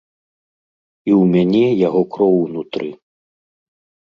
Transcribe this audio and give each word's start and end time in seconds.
І 1.09 1.13
ў 1.15 1.23
мяне 1.35 1.61
яго 1.87 2.01
кроў 2.17 2.33
унутры. 2.47 2.89